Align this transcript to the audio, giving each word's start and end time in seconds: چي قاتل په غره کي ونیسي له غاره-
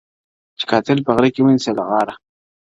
چي 0.57 0.65
قاتل 0.71 0.97
په 1.05 1.11
غره 1.15 1.29
کي 1.35 1.41
ونیسي 1.43 1.71
له 1.77 1.83
غاره- 1.89 2.15